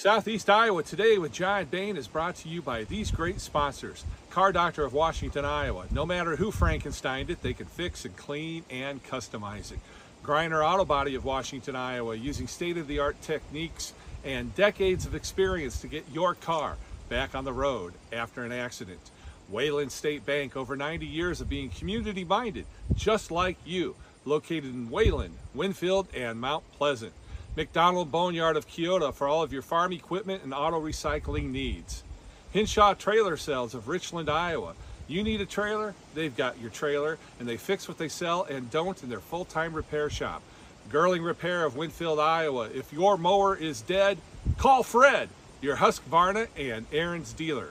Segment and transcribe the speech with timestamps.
[0.00, 4.02] Southeast Iowa Today with John Bain is brought to you by these great sponsors.
[4.30, 5.84] Car Doctor of Washington, Iowa.
[5.90, 9.78] No matter who Frankensteined it, they can fix and clean and customize it.
[10.24, 13.92] Griner Auto Body of Washington, Iowa, using state-of-the-art techniques
[14.24, 16.78] and decades of experience to get your car
[17.10, 19.10] back on the road after an accident.
[19.50, 22.64] Wayland State Bank, over 90 years of being community-minded,
[22.94, 27.12] just like you, located in Wayland, Winfield, and Mount Pleasant.
[27.56, 32.04] McDonald Boneyard of Keota for all of your farm equipment and auto recycling needs.
[32.52, 34.74] Hinshaw Trailer Sales of Richland, Iowa.
[35.08, 38.70] You need a trailer, they've got your trailer, and they fix what they sell and
[38.70, 40.42] don't in their full-time repair shop.
[40.88, 42.68] Girling Repair of Winfield, Iowa.
[42.72, 44.18] If your mower is dead,
[44.56, 45.28] call Fred,
[45.60, 47.70] your Husqvarna and Ariens dealer.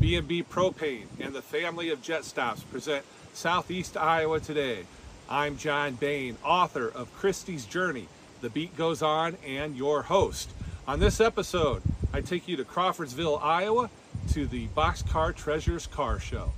[0.00, 4.84] B&B Propane and the family of Jet Stops present Southeast Iowa Today.
[5.28, 8.08] I'm John Bain, author of Christie's Journey,
[8.40, 10.50] The Beat Goes On, and your host.
[10.86, 13.90] On this episode, I take you to Crawfordsville, Iowa,
[14.32, 16.52] to the Boxcar Treasures Car Show.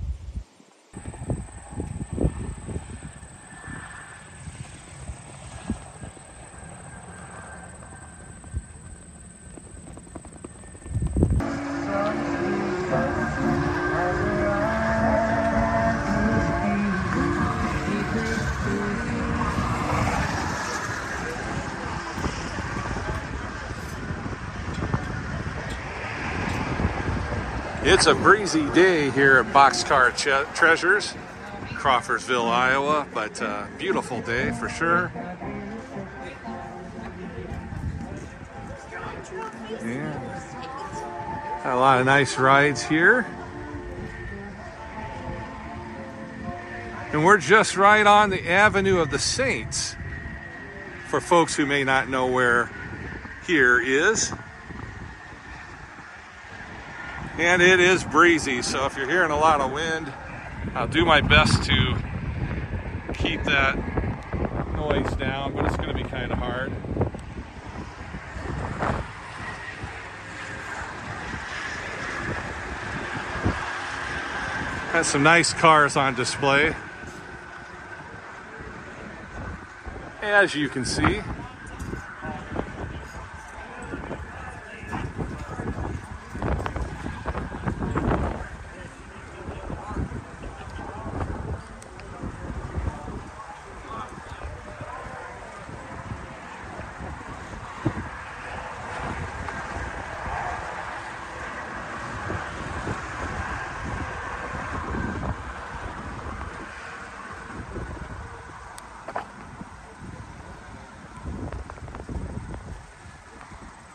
[27.93, 30.15] It's a breezy day here at Boxcar
[30.55, 31.13] Treasures,
[31.73, 35.11] Crawfordsville, Iowa, but uh, beautiful day for sure.
[39.83, 40.17] Yeah.
[41.65, 43.27] Got a lot of nice rides here.
[47.11, 49.97] And we're just right on the Avenue of the Saints
[51.09, 52.71] for folks who may not know where
[53.45, 54.31] here is.
[57.37, 60.11] And it is breezy, so if you're hearing a lot of wind,
[60.75, 61.95] I'll do my best to
[63.13, 63.77] keep that
[64.75, 66.71] noise down, but it's going to be kind of hard.
[74.91, 76.75] Has some nice cars on display.
[80.21, 81.21] As you can see.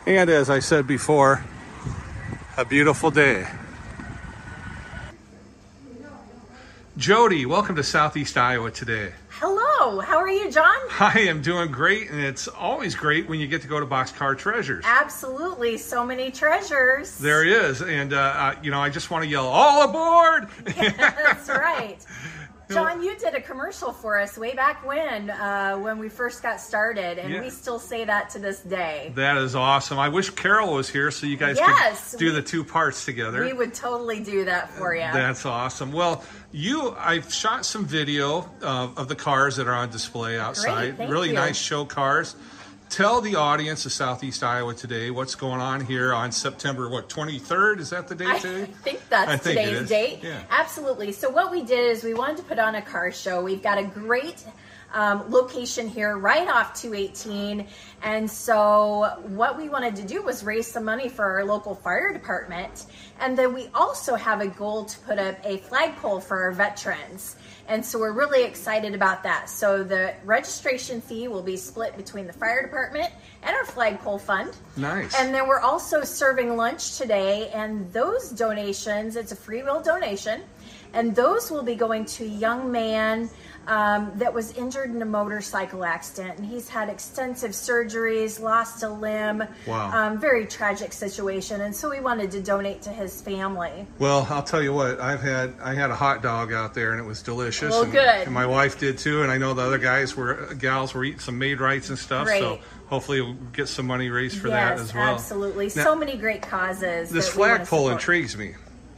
[0.07, 1.43] And as I said before,
[2.55, 3.45] a beautiful day.
[6.97, 9.11] Jodie, welcome to Southeast Iowa today.
[9.27, 10.77] Hello, how are you, John?
[10.97, 14.37] I am doing great, and it's always great when you get to go to Boxcar
[14.37, 14.85] Treasures.
[14.87, 17.17] Absolutely, so many treasures.
[17.17, 21.49] There is, and uh, uh, you know, I just want to yell, "All aboard!" That's
[21.49, 21.97] right.
[22.69, 26.59] John, you did a commercial for us way back when, uh, when we first got
[26.59, 27.41] started, and Yeah.
[27.41, 29.13] we still say that to this day.
[29.15, 29.97] That is awesome.
[29.99, 33.05] I wish Carol was here so you guys Yes, could do we- the two parts
[33.05, 33.41] together.
[33.41, 35.01] We would totally do that for you.
[35.13, 35.91] That's awesome.
[35.93, 40.97] Well, you, I've shot some video of, of the cars that are on display outside.
[40.97, 41.35] thank really you.
[41.35, 42.35] nice show cars.
[42.89, 47.79] Tell the audience of Southeast Iowa today what's going on here on September what 23rd?
[47.79, 48.71] Is that the date I today?
[48.83, 50.19] think that's I think today's date.
[50.23, 50.41] Yeah.
[50.49, 51.11] Absolutely.
[51.11, 53.43] So what we did is we wanted to put on a car show.
[53.43, 54.45] We've got a great
[54.93, 57.67] um, location here right off 218.
[58.03, 62.13] And so what we wanted to do was raise some money for our local fire
[62.13, 62.85] department.
[63.19, 67.35] And then we also have a goal to put up a flagpole for our veterans.
[67.69, 69.49] And so we're really excited about that.
[69.49, 73.11] So the registration fee will be split between the fire department
[73.43, 74.55] and our flagpole fund.
[74.77, 75.13] Nice.
[75.19, 80.43] And then we're also serving lunch today, and those donations, it's a free will donation,
[80.93, 83.29] and those will be going to a young man
[83.67, 86.39] um, that was injured in a motorcycle accident.
[86.39, 89.43] And he's had extensive surgeries, lost a limb.
[89.67, 89.91] Wow.
[89.91, 91.61] Um, very tragic situation.
[91.61, 93.85] And so we wanted to donate to his family.
[93.99, 94.99] Well, I'll tell you what.
[94.99, 97.71] I've had I had a hot dog out there, and it was delicious.
[97.71, 98.07] Well, and, good.
[98.07, 101.19] And my wife did too, and I know the other guys were gals were eating
[101.19, 102.27] some Maid-Rites and stuff.
[102.27, 105.13] So hopefully, we'll get some money raised for yes, that as well.
[105.13, 105.65] absolutely.
[105.75, 107.09] Now, so many great causes.
[107.09, 108.55] This that we wanna flagpole intrigues me.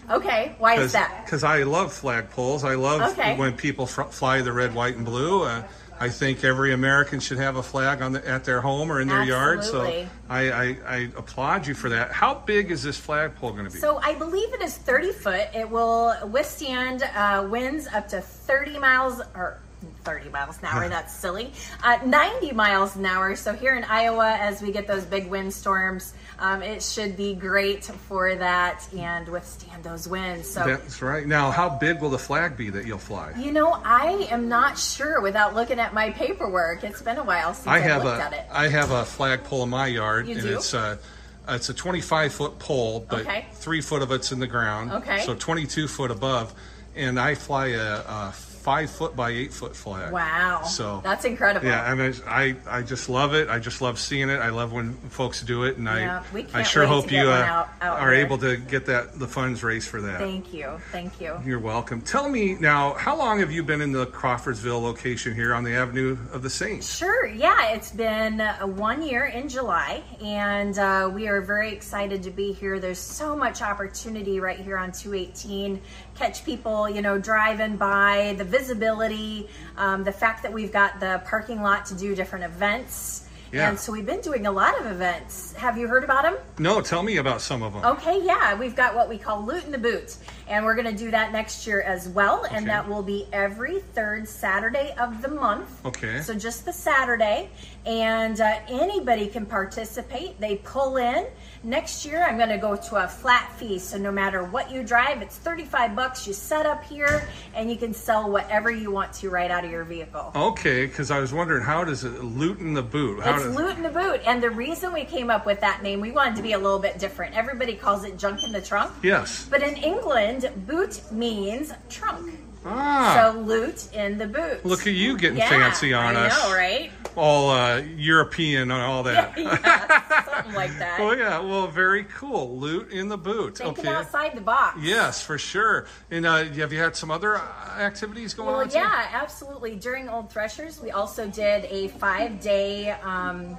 [0.09, 1.23] Okay, why is that?
[1.25, 2.63] Because I love flagpoles.
[2.63, 3.35] I love Okay.
[3.37, 5.43] when people fr- fly the red, white, and blue.
[5.43, 5.63] Uh,
[6.01, 9.09] I think every American should have a flag on the, at their home or in
[9.09, 9.65] their yard.
[9.65, 9.81] So
[10.29, 12.13] I, I, I applaud you for that.
[12.13, 13.79] How big is this flagpole going to be?
[13.79, 15.47] So I believe it is 30 foot.
[15.53, 19.59] It will withstand uh, winds up to 30 miles or
[20.03, 20.87] 30 miles an hour.
[20.89, 21.51] That's silly.
[21.83, 23.35] Uh, 90 miles an hour.
[23.35, 27.83] So here in Iowa, as we get those big windstorms, um, it should be great
[27.85, 30.49] for that and withstand those winds.
[30.49, 30.63] So.
[30.65, 31.27] That's right.
[31.27, 33.33] Now, how big will the flag be that you'll fly?
[33.37, 36.83] You know, I am not sure without looking at my paperwork.
[36.83, 38.45] It's been a while since I have looked a at it.
[38.51, 40.55] I have a flagpole in my yard, You and do?
[40.55, 40.99] it's a
[41.47, 43.45] it's a 25 foot pole, but Okay.
[43.53, 44.91] three foot of it's in the ground.
[44.91, 45.21] Okay.
[45.25, 46.53] So 22 foot above,
[46.95, 48.31] and I fly a, a
[48.69, 50.13] five foot by eight foot flag.
[50.13, 50.61] Wow.
[50.61, 51.65] So that's incredible.
[51.67, 53.49] Yeah, and I, I I just love it.
[53.49, 54.37] I just love seeing it.
[54.37, 56.21] I love when folks do it, and Yeah,
[56.53, 59.63] I I sure hope you uh, out- out are able to get that the funds
[59.63, 60.19] raised for that.
[60.19, 60.79] Thank you.
[60.91, 61.39] Thank you.
[61.43, 61.99] You're welcome.
[62.01, 65.73] Tell me now, how long have you been in the Crawfordsville location here on the
[65.73, 66.95] Avenue of the Saints?
[66.95, 67.25] Sure.
[67.25, 72.29] Yeah, it's been uh, one year in July, and uh, we are very excited to
[72.29, 72.79] be here.
[72.79, 75.81] There's so much opportunity right here on 218.
[76.15, 79.47] Catch people, you know, driving by, the visibility,
[79.77, 83.25] um, the fact that we've got the parking lot to do different events.
[83.51, 83.69] Yeah.
[83.69, 85.53] And so we've been doing a lot of events.
[85.53, 86.35] Have you heard about them?
[86.59, 87.83] No, tell me about some of them.
[87.83, 90.17] Okay, yeah, we've got what we call Loot in the Boot,
[90.47, 92.65] and we're going to do that next year as well, and Okay.
[92.65, 95.83] that will be every third Saturday of the month.
[95.83, 96.21] Okay.
[96.21, 97.49] So just the Saturday,
[97.85, 100.39] and uh, anybody can participate.
[100.39, 101.27] They pull in.
[101.63, 104.81] Next year, I'm going to go to a flat fee, so no matter what you
[104.83, 106.25] drive, it's 35 bucks.
[106.25, 109.71] You set up here, and you can sell whatever you want to right out of
[109.71, 110.31] your vehicle.
[110.35, 113.21] Okay, because I was wondering how does it loot in the boot?
[113.23, 115.83] How It's does, Loot in the Boot, and the reason we came up with that
[115.83, 117.35] name, we wanted to be a little bit different.
[117.35, 118.91] Everybody calls it junk in the trunk.
[119.03, 119.47] yes.
[119.49, 122.31] But in England, boot means trunk.
[122.65, 124.65] Ah, So loot in the boot.
[124.65, 126.43] look at you getting yeah, fancy on I us.
[126.43, 126.91] know, right?
[127.15, 129.33] All uh, European and all that.
[129.37, 130.99] yeah, something like that.
[130.99, 132.57] Oh yeah, well, very cool.
[132.57, 133.57] Loot in the boot.
[133.57, 133.95] Thinking okay.
[133.95, 134.77] outside the box.
[134.81, 135.85] Yes, for sure.
[136.11, 137.41] And uh, have you had some other uh,
[137.77, 138.69] activities going Well, on?
[138.69, 138.77] too?
[138.77, 139.75] yeah, absolutely.
[139.75, 143.57] During Old Threshers, we also did a five day um,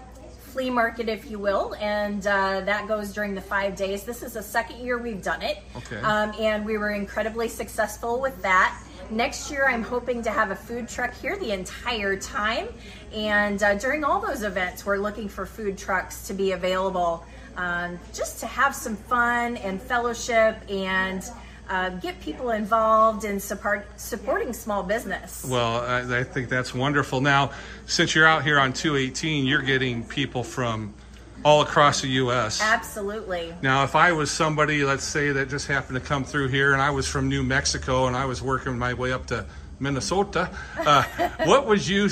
[0.53, 4.05] flea market, if you will, and uh, that goes during the five days.
[4.05, 5.59] This is the second year we've done it.
[5.77, 6.01] Okay.
[6.01, 8.79] Um, and we were incredibly successful with that.
[9.11, 12.69] Next year, I'm hoping to have a food truck here the entire time.
[13.13, 17.25] And uh, during all those events, we're looking for food trucks to be available
[17.57, 21.25] um, just to have some fun and fellowship and
[21.69, 25.45] uh, get people involved in support, supporting small business.
[25.49, 27.21] Well, I, I think that's wonderful.
[27.21, 27.51] Now,
[27.87, 30.95] since you're out here on 218, you're getting people from
[31.45, 32.61] all across the U.S.
[32.63, 33.55] Absolutely.
[33.63, 36.83] Now, if I was somebody, let's say, that just happened to come through here and
[36.83, 39.47] I was from New Mexico and I was working my way up to
[39.79, 41.03] Minnesota, uh,
[41.45, 42.11] what would you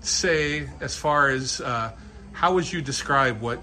[0.00, 1.92] say as far as uh,
[2.32, 3.60] how would you describe what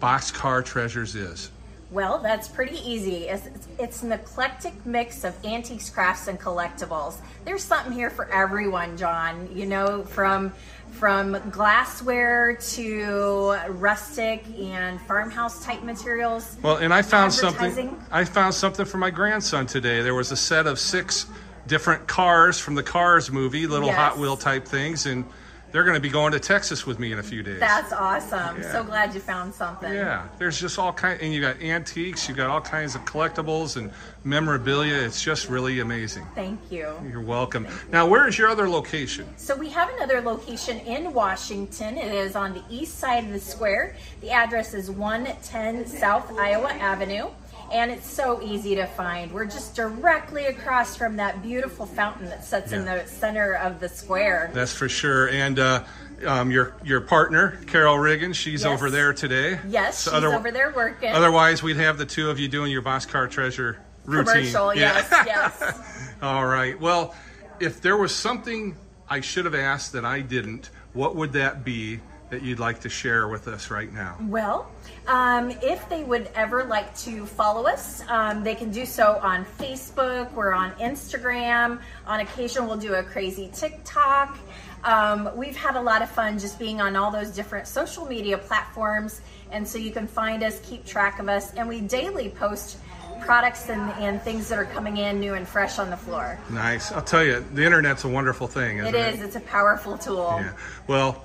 [0.00, 1.50] Boxcar Treasures is?
[1.90, 3.26] Well, that's pretty easy.
[3.28, 3.48] It's,
[3.78, 7.16] it's an eclectic mix of antiques, crafts, and collectibles.
[7.44, 9.48] There's something here for everyone, John.
[9.52, 10.52] You know, from
[10.92, 16.56] from glassware to rustic and farmhouse type materials.
[16.62, 18.00] Well, and I found something.
[18.10, 20.02] I found something for my grandson today.
[20.02, 21.26] There was a set of six
[21.66, 23.96] different cars from the Cars movie, little Yes.
[23.96, 25.24] Hot Wheel type things, and
[25.72, 27.60] they're going to be going to Texas with me in a few days.
[27.60, 28.60] That's awesome.
[28.60, 28.72] Yeah.
[28.72, 29.92] So glad you found something.
[29.92, 33.76] yeah, there's just all kind, and you got antiques, you got all kinds of collectibles
[33.76, 33.90] and
[34.24, 34.94] memorabilia.
[34.94, 36.26] It's just really amazing.
[36.34, 36.94] Thank you.
[37.08, 37.66] You're welcome.
[37.90, 39.26] Now, where is your other location?
[39.36, 41.96] So we have another location in Washington.
[41.96, 43.96] It is on the east side of the square.
[44.20, 47.28] The address is 110 South Iowa Avenue.
[47.72, 49.30] And it's so easy to find.
[49.30, 53.88] We're just directly across from that beautiful fountain that sits in the center of the
[53.88, 54.50] square.
[54.52, 55.28] That's for sure.
[55.28, 55.84] And uh,
[56.26, 58.72] um, your your partner, Carol Riggin, she's Yes.
[58.72, 59.60] over there today.
[59.68, 61.12] Yes, So she's other- over there working.
[61.12, 64.24] Otherwise, we'd have the two of you doing your Boxcar Treasure routine.
[64.52, 64.94] Commercial, Yeah.
[65.08, 65.26] yes,
[65.62, 66.12] yes.
[66.22, 66.78] All right.
[66.80, 67.14] Well,
[67.60, 68.76] if there was something
[69.08, 72.00] I should have asked that I didn't, what would that be
[72.30, 74.16] that you'd like to share with us right now?
[74.22, 74.70] Well,
[75.06, 79.44] um, if they would ever like to follow us, um, they can do so on
[79.44, 80.32] Facebook.
[80.32, 81.80] We're on Instagram.
[82.06, 84.38] On occasion, we'll do a crazy TikTok.
[84.84, 88.38] Um, we've had a lot of fun just being on all those different social media
[88.38, 89.20] platforms.
[89.50, 92.78] And so you can find us, keep track of us, and we daily post
[93.20, 96.38] products and, and things that are coming in new and fresh on the floor.
[96.50, 96.90] Nice.
[96.92, 99.14] I'll tell you, the internet's a wonderful thing, isn't It it?
[99.16, 100.38] is, it's a powerful tool.
[100.40, 100.52] Yeah.
[100.86, 101.22] Well,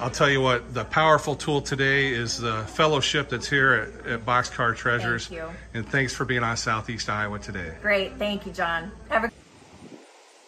[0.00, 4.26] I'll tell you what, the powerful tool today is the fellowship that's here at, at
[4.26, 5.28] Boxcar Treasures.
[5.28, 5.48] Thank you.
[5.74, 7.74] And thanks for being on Southeast Iowa today.
[7.80, 8.14] Great.
[8.16, 8.90] Thank you, John.
[9.08, 9.30] Have a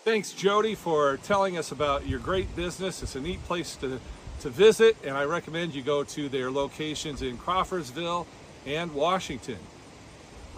[0.04, 3.02] Thanks, Jodie, for telling us about your great business.
[3.02, 3.98] It's a neat place to,
[4.40, 8.26] to visit, and I recommend you go to their locations in Crawfordsville
[8.66, 9.56] and Washington.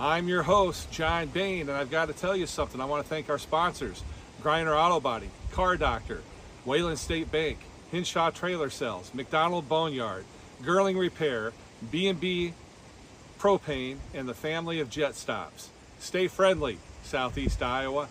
[0.01, 2.81] I'm your host, John Bain, and I've got to tell you something.
[2.81, 4.03] I want to thank our sponsors
[4.43, 6.23] Griner Auto Body, Car Doctor,
[6.65, 7.59] Wayland State Bank,
[7.91, 10.25] Hinshaw Trailer Sales, McDonald Boneyard,
[10.63, 11.53] Girling Repair,
[11.91, 12.53] B&B
[13.39, 15.71] Propane, and the family of Jet Stops.
[15.99, 18.09] Stay friendly, Southeast Iowa.